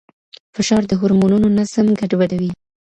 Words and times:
فشار 0.55 0.83
د 0.87 0.91
هورمونونو 0.99 1.47
نظم 1.57 1.87
ګډوډوي. 1.99 2.51